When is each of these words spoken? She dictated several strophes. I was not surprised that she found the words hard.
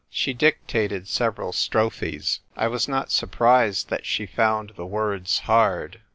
She 0.09 0.33
dictated 0.33 1.07
several 1.07 1.53
strophes. 1.53 2.39
I 2.57 2.67
was 2.67 2.87
not 2.87 3.11
surprised 3.11 3.89
that 3.89 4.03
she 4.03 4.25
found 4.25 4.71
the 4.75 4.83
words 4.87 5.37
hard. 5.41 6.01